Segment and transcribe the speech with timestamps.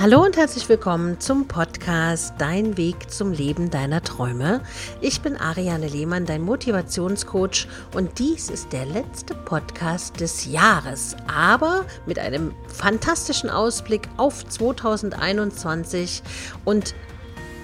[0.00, 4.60] Hallo und herzlich willkommen zum Podcast Dein Weg zum Leben deiner Träume.
[5.00, 7.66] Ich bin Ariane Lehmann, dein Motivationscoach
[7.96, 16.22] und dies ist der letzte Podcast des Jahres, aber mit einem fantastischen Ausblick auf 2021
[16.64, 16.94] und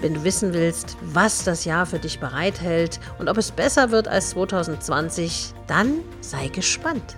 [0.01, 4.09] wenn du wissen willst, was das Jahr für dich bereithält und ob es besser wird
[4.09, 7.16] als 2020, dann sei gespannt.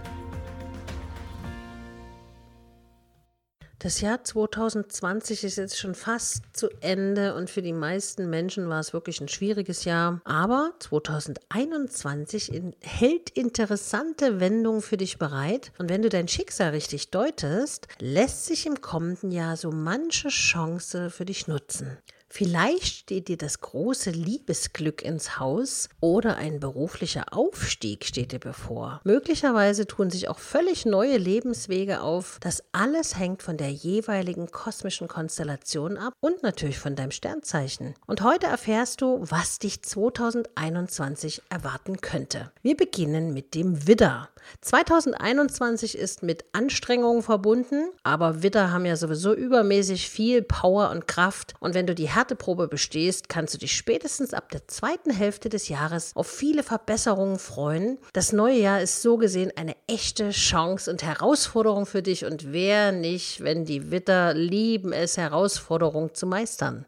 [3.87, 8.81] Das Jahr 2020 ist jetzt schon fast zu Ende und für die meisten Menschen war
[8.81, 10.21] es wirklich ein schwieriges Jahr.
[10.25, 15.71] Aber 2021 hält interessante Wendungen für dich bereit.
[15.79, 21.09] Und wenn du dein Schicksal richtig deutest, lässt sich im kommenden Jahr so manche Chance
[21.11, 21.97] für dich nutzen.
[22.37, 29.01] Vielleicht steht dir das große Liebesglück ins Haus oder ein beruflicher Aufstieg steht dir bevor.
[29.05, 32.37] Möglicherweise tun sich auch völlig neue Lebenswege auf.
[32.43, 37.95] Das alles hängt von der jeweiligen kosmischen Konstellation ab und natürlich von deinem Sternzeichen.
[38.07, 42.53] Und heute erfährst du, was dich 2021 erwarten könnte.
[42.61, 44.29] Wir beginnen mit dem Widder.
[44.61, 51.55] 2021 ist mit Anstrengungen verbunden, aber Widder haben ja sowieso übermäßig viel Power und Kraft
[51.61, 55.69] und wenn du die Härteprobe bestehst, kannst du dich spätestens ab der zweiten Hälfte des
[55.69, 57.99] Jahres auf viele Verbesserungen freuen.
[58.15, 62.91] Das neue Jahr ist so gesehen eine echte Chance und Herausforderung für dich und wer
[62.91, 66.85] nicht, wenn die Widder lieben es, Herausforderungen zu meistern.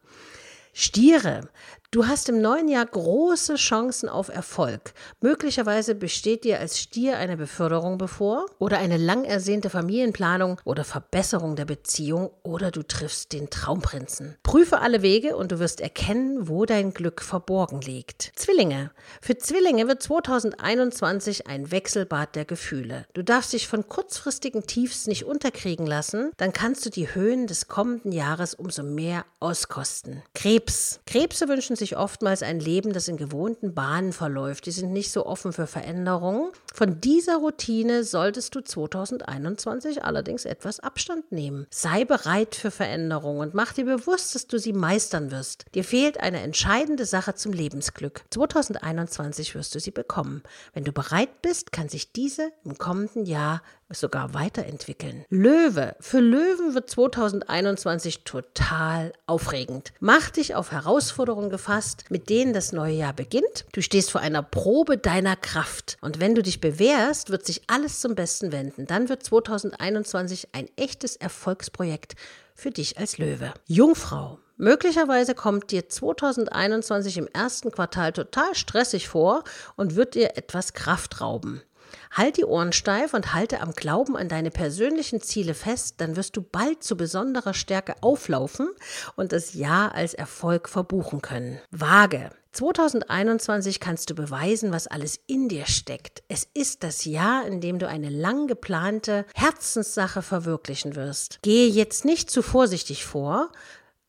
[0.81, 1.49] Stiere,
[1.91, 4.93] Du hast im neuen Jahr große Chancen auf Erfolg.
[5.23, 11.57] Möglicherweise besteht dir als Stier eine Beförderung bevor oder eine lang ersehnte Familienplanung oder Verbesserung
[11.57, 14.37] der Beziehung oder du triffst den Traumprinzen.
[14.43, 18.33] Prüfe alle Wege und du wirst erkennen, wo dein Glück verborgen liegt.
[18.37, 18.91] Zwillinge.
[19.23, 23.07] Für Zwillinge wird 2021 ein Wechselbad der Gefühle.
[23.15, 27.67] Du darfst dich von kurzfristigen Tiefs nicht unterkriegen lassen, dann kannst du die Höhen des
[27.67, 30.23] kommenden Jahres umso mehr auskosten.
[30.35, 30.68] Krebs.
[31.07, 34.67] Krebse wünschen sich oftmals ein Leben, das in gewohnten Bahnen verläuft.
[34.67, 36.51] Die sind nicht so offen für Veränderungen.
[36.75, 41.67] Von dieser Routine solltest du 2021 allerdings etwas Abstand nehmen.
[41.71, 45.65] Sei bereit für Veränderungen und mach dir bewusst, dass du sie meistern wirst.
[45.75, 48.23] Dir fehlt eine entscheidende Sache zum Lebensglück.
[48.31, 50.43] 2021 wirst du sie bekommen.
[50.73, 55.25] Wenn du bereit bist, kann sich diese im kommenden Jahr sogar weiterentwickeln.
[55.31, 55.97] Löwe.
[56.01, 59.93] Für Löwen wird 2021 total aufregend.
[60.01, 63.65] Mach dich auf Herausforderungen gefasst, mit denen das neue Jahr beginnt.
[63.73, 65.97] Du stehst vor einer Probe deiner Kraft.
[66.01, 68.87] Und wenn du dich bewährst, wird sich alles zum Besten wenden.
[68.87, 72.17] Dann wird 2021 ein echtes Erfolgsprojekt
[72.55, 73.55] für dich als Löwe.
[73.67, 74.39] Jungfrau.
[74.57, 79.45] Möglicherweise kommt dir 2021 im ersten Quartal total stressig vor
[79.77, 81.63] und wird dir etwas Kraft rauben.
[82.11, 86.37] Halt die Ohren steif und halte am Glauben an deine persönlichen Ziele fest, dann wirst
[86.37, 88.69] du bald zu besonderer Stärke auflaufen
[89.17, 91.61] und das Jahr als Erfolg verbuchen können.
[91.71, 92.31] Waage.
[92.53, 96.23] 2021 kannst du beweisen, was alles in dir steckt.
[96.29, 101.41] Es ist das Jahr, in dem du eine lang geplante Herzenssache verwirklichen wirst.
[101.43, 103.53] Gehe jetzt nicht zu vorsichtig vor,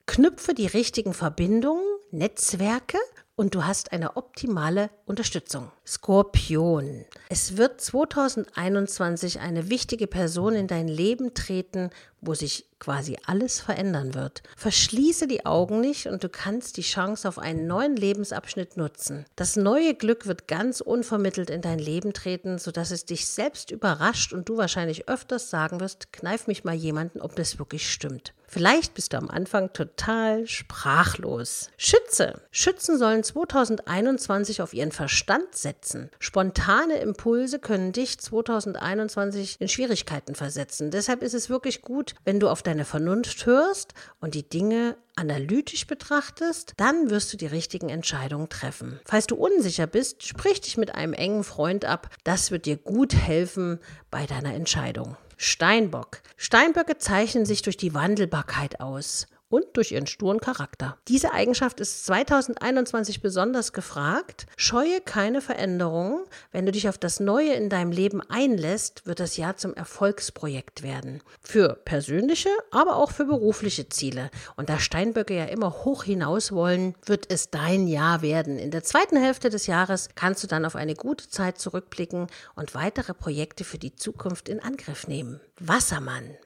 [0.07, 2.97] knüpfe die richtigen Verbindungen, Netzwerke
[3.35, 5.71] und du hast eine optimale Unterstützung.
[5.87, 7.03] Skorpion.
[7.29, 11.89] Es wird 2021 eine wichtige Person in dein Leben treten,
[12.21, 14.43] wo sich quasi alles verändern wird.
[14.55, 19.25] Verschließe die Augen nicht und du kannst die Chance auf einen neuen Lebensabschnitt nutzen.
[19.35, 24.31] Das neue Glück wird ganz unvermittelt in dein Leben treten, sodass es dich selbst überrascht
[24.31, 28.33] und du wahrscheinlich öfters sagen wirst, kneif mich mal jemanden, ob das wirklich stimmt.
[28.47, 31.69] Vielleicht bist du am Anfang total sprachlos.
[31.77, 32.41] Schütze.
[32.49, 36.11] Schützen sollen 2021 auf ihren Verstand setzen.
[36.19, 40.91] Spontane Impulse können dich 2021 in Schwierigkeiten versetzen.
[40.91, 45.87] Deshalb ist es wirklich gut, wenn du auf deine Vernunft hörst und die Dinge analytisch
[45.87, 48.99] betrachtest, dann wirst du die richtigen Entscheidungen treffen.
[49.05, 52.09] Falls du unsicher bist, sprich dich mit einem engen Freund ab.
[52.25, 53.79] Das wird dir gut helfen
[54.11, 55.15] bei deiner Entscheidung.
[55.37, 56.19] Steinbock.
[56.35, 60.97] Steinböcke zeichnen sich durch die Wandelbarkeit aus und durch ihren sturen Charakter.
[61.07, 64.45] Diese Eigenschaft ist 2021 besonders gefragt.
[64.55, 66.23] Scheue keine Veränderungen.
[66.51, 70.83] Wenn du dich auf das Neue in deinem Leben einlässt, wird das Jahr zum Erfolgsprojekt
[70.83, 71.21] werden.
[71.41, 74.29] Für persönliche, aber auch für berufliche Ziele.
[74.55, 78.59] Und da Steinböcke ja immer hoch hinaus wollen, wird es dein Jahr werden.
[78.59, 82.75] In der zweiten Hälfte des Jahres kannst du dann auf eine gute Zeit zurückblicken und
[82.75, 85.39] weitere Projekte für die Zukunft in Angriff nehmen.
[85.59, 86.37] Wassermann.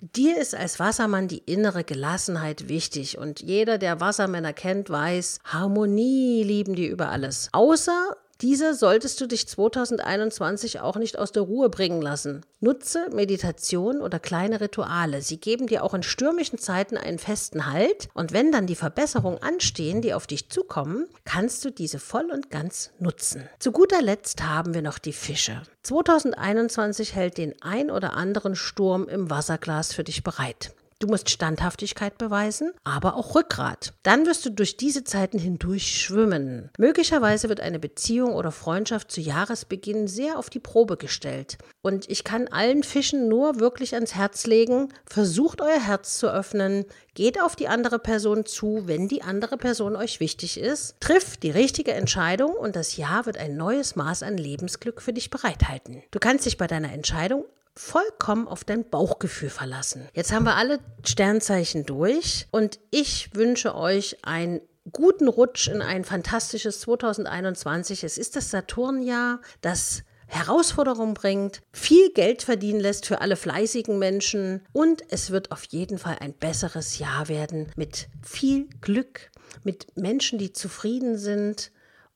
[0.00, 6.44] Dir ist als Wassermann die innere Gelassenheit wichtig und jeder, der Wassermänner kennt, weiß, Harmonie
[6.44, 7.48] lieben die über alles.
[7.52, 12.44] Außer dieser solltest du dich 2021 auch nicht aus der Ruhe bringen lassen.
[12.60, 15.22] Nutze Meditation oder kleine Rituale.
[15.22, 19.42] Sie geben dir auch in stürmischen Zeiten einen festen Halt und wenn dann die Verbesserungen
[19.42, 23.48] anstehen, die auf dich zukommen, kannst du diese voll und ganz nutzen.
[23.58, 25.62] Zu guter Letzt haben wir noch die Fische.
[25.84, 30.72] 2021 hält den ein oder anderen Sturm im Wasserglas für dich bereit.
[31.02, 33.92] Du musst Standhaftigkeit beweisen, aber auch Rückgrat.
[34.04, 36.70] Dann wirst du durch diese Zeiten hindurch schwimmen.
[36.78, 41.58] Möglicherweise wird eine Beziehung oder Freundschaft zu Jahresbeginn sehr auf die Probe gestellt.
[41.80, 46.84] Und ich kann allen Fischen nur wirklich ans Herz legen, versucht euer Herz zu öffnen,
[47.16, 51.50] geht auf die andere Person zu, wenn die andere Person euch wichtig ist, trifft die
[51.50, 56.04] richtige Entscheidung und das Jahr wird ein neues Maß an Lebensglück für dich bereithalten.
[56.12, 57.44] Du kannst dich bei deiner Entscheidung
[57.76, 60.08] vollkommen auf dein Bauchgefühl verlassen.
[60.14, 64.60] Jetzt haben wir alle Sternzeichen durch und ich wünsche euch einen
[64.90, 68.04] guten Rutsch in ein fantastisches 2021.
[68.04, 74.62] Es ist das Saturnjahr, das Herausforderungen bringt, viel Geld verdienen lässt für alle fleißigen Menschen
[74.72, 79.30] und es wird auf jeden Fall ein besseres Jahr werden mit viel Glück,
[79.62, 81.70] mit Menschen, die zufrieden sind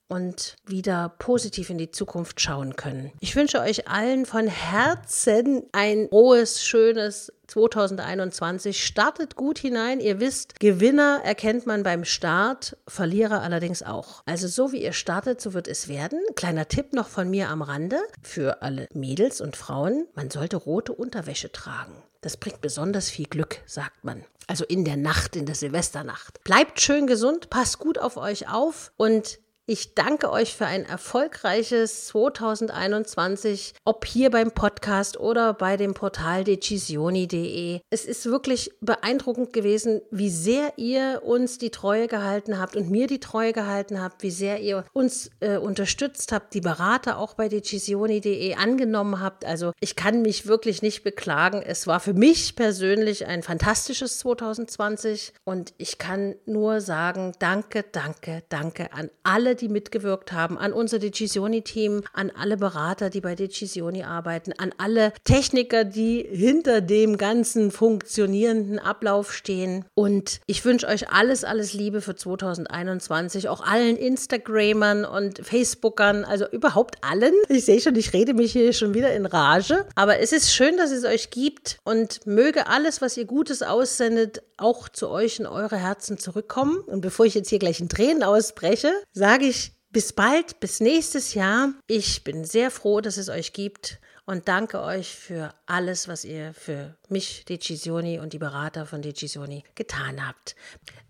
[0.07, 3.11] und wieder positiv in die Zukunft schauen können.
[3.19, 8.85] Ich wünsche euch allen von Herzen ein rohes, schönes 2021.
[8.85, 9.99] Startet gut hinein.
[9.99, 14.21] Ihr wisst, Gewinner erkennt man beim Start, Verlierer allerdings auch.
[14.25, 16.19] Also so wie ihr startet, so wird es werden.
[16.35, 20.07] Kleiner Tipp noch von mir am Rande für alle Mädels und Frauen.
[20.13, 21.93] Man sollte rote Unterwäsche tragen.
[22.21, 24.25] Das bringt besonders viel Glück, sagt man.
[24.47, 26.43] Also in der Nacht, in der Silvesternacht.
[26.43, 29.39] Bleibt schön gesund, passt gut auf euch auf und
[29.69, 36.45] ich danke euch für ein erfolgreiches 2021, ob hier beim Podcast oder bei dem Portal
[36.45, 37.81] decisioni.de.
[37.89, 43.07] Es ist wirklich beeindruckend gewesen, wie sehr ihr uns die Treue gehalten habt und mir
[43.07, 47.49] die Treue gehalten habt, wie sehr ihr uns äh, unterstützt habt, die Berater auch bei
[47.49, 49.43] decisioni.de angenommen habt.
[49.43, 51.61] Also ich kann mich wirklich nicht beklagen.
[51.61, 58.43] Es war für mich persönlich ein fantastisches 2020 und ich kann nur sagen, danke, danke,
[58.47, 64.03] danke an alle, die mitgewirkt haben, an unser Decisioni-Team, an alle Berater, die bei Decisioni
[64.03, 69.85] arbeiten, an alle Techniker, die hinter dem ganzen funktionierenden Ablauf stehen.
[69.95, 76.47] Und ich wünsche euch alles, alles Liebe für 2021, auch allen Instagramern und Facebookern, also
[76.49, 77.33] überhaupt allen.
[77.49, 79.85] Ich sehe schon, ich rede mich hier schon wieder in Rage.
[79.95, 84.41] Aber es ist schön, dass es euch gibt und möge alles, was ihr Gutes aussendet,
[84.57, 86.77] auch zu euch in eure Herzen zurückkommen.
[86.79, 91.33] Und bevor ich jetzt hier gleich in Tränen ausbreche, sage ich bis bald, bis nächstes
[91.33, 91.73] Jahr.
[91.87, 96.53] Ich bin sehr froh, dass es euch gibt und danke euch für alles, was ihr
[96.53, 100.57] für mich, Decisioni und die Berater von Decisioni getan habt.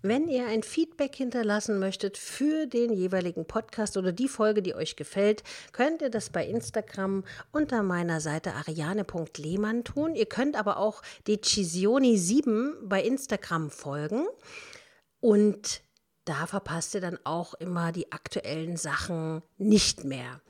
[0.03, 4.95] Wenn ihr ein Feedback hinterlassen möchtet für den jeweiligen Podcast oder die Folge, die euch
[4.95, 5.41] gefällt,
[5.71, 10.13] könnt ihr das bei Instagram unter meiner Seite ariane.lehmann tun.
[10.13, 14.27] Ihr könnt aber auch Decisioni7 bei Instagram folgen
[15.19, 15.81] und
[16.27, 20.41] da verpasst ihr dann auch immer die aktuellen Sachen nicht mehr.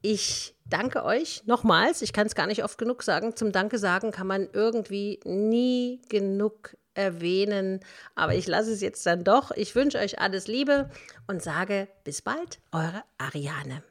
[0.00, 2.02] Ich danke euch nochmals.
[2.02, 3.36] Ich kann es gar nicht oft genug sagen.
[3.36, 7.80] Zum Danke sagen kann man irgendwie nie genug erwähnen.
[8.14, 9.50] Aber ich lasse es jetzt dann doch.
[9.52, 10.90] Ich wünsche euch alles Liebe
[11.26, 13.84] und sage bis bald, eure Ariane.